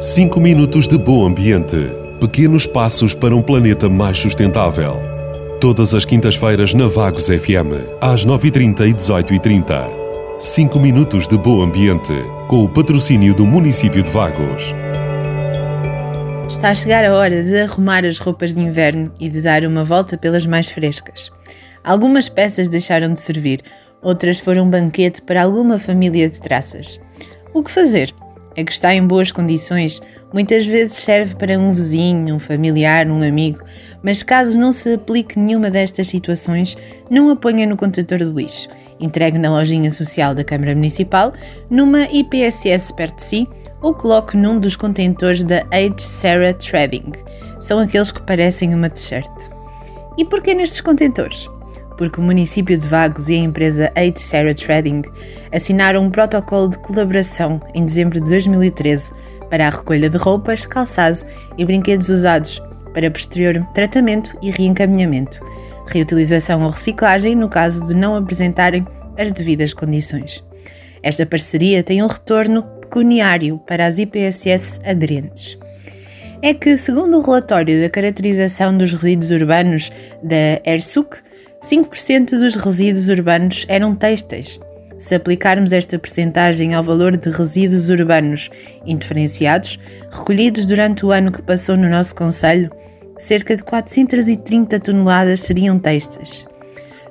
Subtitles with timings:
[0.00, 1.76] 5 minutos de bom ambiente.
[2.20, 4.96] Pequenos passos para um planeta mais sustentável.
[5.60, 9.88] Todas as quintas-feiras na Vagos FM, às 9h30 e 18h30.
[10.38, 12.14] 5 minutos de bom ambiente,
[12.48, 14.74] com o patrocínio do município de Vagos.
[16.48, 19.84] Está a chegar a hora de arrumar as roupas de inverno e de dar uma
[19.84, 21.30] volta pelas mais frescas.
[21.84, 23.62] Algumas peças deixaram de servir,
[24.02, 27.00] outras foram banquete para alguma família de traças.
[27.54, 28.12] O que fazer?
[28.54, 30.02] É que está em boas condições,
[30.32, 33.60] muitas vezes serve para um vizinho, um familiar, um amigo,
[34.02, 36.76] mas caso não se aplique nenhuma destas situações,
[37.10, 38.68] não a ponha no contentor do lixo.
[39.00, 41.32] Entregue na lojinha social da Câmara Municipal,
[41.70, 43.48] numa IPSS perto de si,
[43.80, 47.10] ou coloque num dos contentores da Age Sarah Trading.
[47.60, 49.30] São aqueles que parecem uma t-shirt.
[50.18, 51.48] E porquê nestes contentores?
[52.02, 54.14] Porque o município de Vagos e a empresa H.
[54.16, 55.02] Sarah Trading
[55.52, 59.12] assinaram um protocolo de colaboração em dezembro de 2013
[59.48, 61.18] para a recolha de roupas, calçado
[61.56, 62.60] e brinquedos usados
[62.92, 65.38] para posterior tratamento e reencaminhamento,
[65.86, 68.84] reutilização ou reciclagem no caso de não apresentarem
[69.16, 70.42] as devidas condições.
[71.04, 75.56] Esta parceria tem um retorno pecuniário para as IPSS aderentes
[76.42, 79.92] é que, segundo o relatório da caracterização dos resíduos urbanos
[80.24, 81.18] da ERSUC,
[81.62, 84.58] 5% dos resíduos urbanos eram têxteis.
[84.98, 88.50] Se aplicarmos esta percentagem ao valor de resíduos urbanos
[88.84, 89.78] indiferenciados,
[90.10, 92.70] recolhidos durante o ano que passou no nosso Conselho,
[93.16, 96.46] cerca de 430 toneladas seriam têxteis.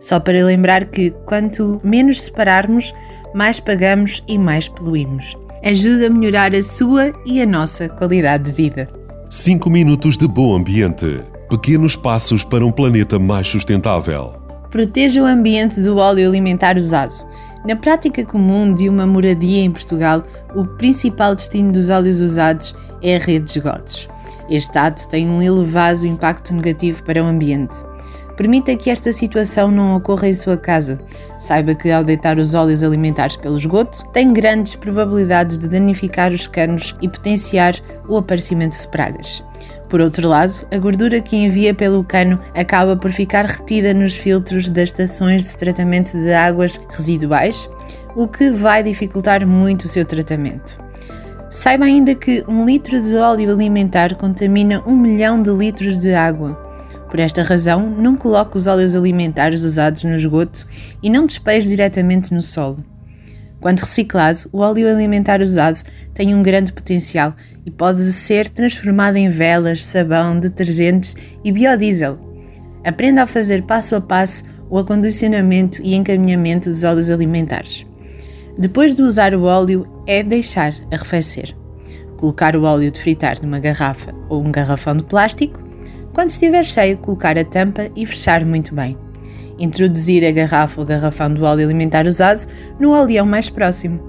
[0.00, 2.92] Só para lembrar que, quanto menos separarmos,
[3.34, 5.36] mais pagamos e mais poluímos.
[5.64, 8.88] Ajuda a melhorar a sua e a nossa qualidade de vida.
[9.28, 11.22] 5 minutos de bom ambiente.
[11.48, 14.39] Pequenos passos para um planeta mais sustentável.
[14.70, 17.26] Proteja o ambiente do óleo alimentar usado.
[17.66, 20.22] Na prática comum de uma moradia em Portugal,
[20.54, 24.08] o principal destino dos óleos usados é a rede de esgotos.
[24.48, 27.78] Este ato tem um elevado impacto negativo para o ambiente.
[28.36, 30.98] Permita que esta situação não ocorra em sua casa.
[31.40, 36.46] Saiba que ao deitar os óleos alimentares pelo esgoto, tem grandes probabilidades de danificar os
[36.46, 37.74] canos e potenciar
[38.08, 39.42] o aparecimento de pragas.
[39.90, 44.70] Por outro lado, a gordura que envia pelo cano acaba por ficar retida nos filtros
[44.70, 47.68] das estações de tratamento de águas residuais,
[48.14, 50.80] o que vai dificultar muito o seu tratamento.
[51.50, 56.54] Saiba ainda que um litro de óleo alimentar contamina um milhão de litros de água.
[57.10, 60.64] Por esta razão, não coloque os óleos alimentares usados no esgoto
[61.02, 62.84] e não despeje diretamente no solo.
[63.60, 65.82] Quando reciclado, o óleo alimentar usado
[66.14, 67.34] tem um grande potencial
[67.66, 72.18] e pode ser transformado em velas, sabão, detergentes e biodiesel.
[72.84, 77.86] Aprenda a fazer passo a passo o acondicionamento e encaminhamento dos óleos alimentares.
[78.56, 81.54] Depois de usar o óleo, é deixar arrefecer.
[82.16, 85.60] Colocar o óleo de fritar numa garrafa ou um garrafão de plástico.
[86.14, 88.96] Quando estiver cheio, colocar a tampa e fechar muito bem
[89.60, 92.46] introduzir a garrafa ou garrafão do óleo alimentar usado
[92.80, 94.00] no oleão mais próximo.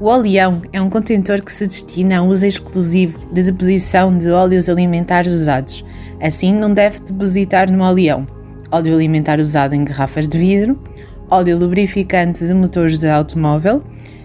[0.00, 4.68] O oleão é um contentor que se destina a uso exclusivo de deposição de óleos
[4.68, 5.84] alimentares usados.
[6.20, 8.26] Assim, não deve depositar no oleão
[8.72, 10.78] óleo alimentar usado em garrafas de vidro,
[11.30, 13.82] óleo lubrificante de motores de automóvel,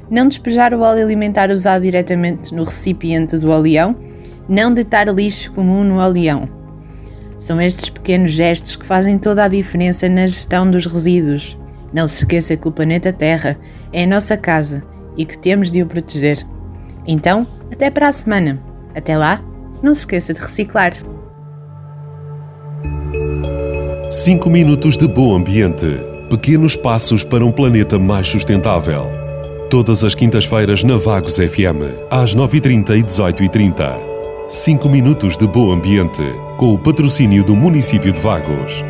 [0.09, 3.93] não despejar o óleo alimentar usado diretamente no recipiente do oleão,
[4.47, 6.56] não deitar lixo comum no oleão.
[7.37, 11.57] São estes pequenos gestos que fazem toda a diferença na gestão dos resíduos.
[11.93, 13.57] Não se esqueça que o planeta Terra
[13.93, 14.83] é a nossa casa
[15.15, 16.39] e que temos de o proteger.
[17.05, 18.61] Então, até para a semana.
[18.95, 19.41] Até lá,
[19.83, 20.93] não se esqueça de reciclar.
[24.09, 25.85] 5 minutos de bom ambiente.
[26.29, 29.05] Pequenos passos para um planeta mais sustentável.
[29.69, 34.16] Todas as quintas-feiras na Vagos FM, às 9h30 e 18h30.
[34.50, 36.24] 5 minutos de bom ambiente,
[36.56, 38.81] com o patrocínio do município de Vagos.